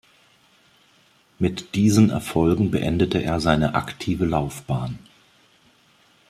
[1.37, 4.97] Mit diesen Erfolgen beendete er seine aktive Laufbahn.